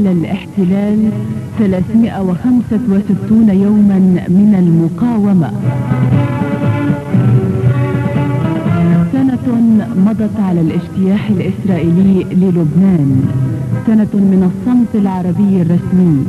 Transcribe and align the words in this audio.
على 0.00 0.12
الاحتلال 0.12 1.10
365 1.58 3.48
يوما 3.48 3.98
من 4.28 4.54
المقاومة. 4.58 5.50
مضت 9.96 10.40
على 10.40 10.60
الاجتياح 10.60 11.28
الإسرائيلي 11.30 12.24
للبنان. 12.24 13.22
سنة 13.86 14.14
من 14.14 14.50
الصمت 14.50 15.02
العربي 15.02 15.62
الرسمي. 15.62 16.24